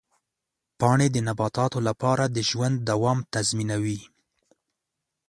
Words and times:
پاڼې 0.79 1.07
د 1.11 1.17
نباتاتو 1.27 1.79
لپاره 1.87 2.23
د 2.27 2.37
ژوند 2.49 2.75
دوام 2.89 3.19
تضمینوي. 3.33 3.99